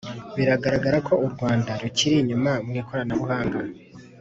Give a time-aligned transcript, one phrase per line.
[0.37, 3.59] biragaragara ko u Rwanda rukiri inyuma mu ikoranabuhanga